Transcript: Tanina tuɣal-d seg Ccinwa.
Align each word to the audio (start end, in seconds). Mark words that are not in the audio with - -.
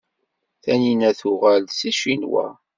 Tanina 0.63 1.09
tuɣal-d 1.19 1.69
seg 1.79 1.93
Ccinwa. 1.95 2.47